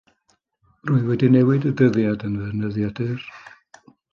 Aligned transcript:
Rwy 0.91 1.03
wedi 1.09 1.27
newid 1.35 1.67
y 1.73 1.75
dyddiad 1.81 2.27
yn 2.31 2.41
fy 2.41 2.49
nyddiadur. 2.63 3.31